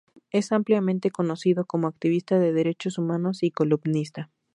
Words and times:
Es 0.31 0.51
ampliamente 0.51 1.11
conocido 1.11 1.65
como 1.65 1.87
activista 1.87 2.39
de 2.39 2.53
derechos 2.53 2.97
humanos 2.97 3.43
y 3.43 3.51
columnista. 3.51 4.31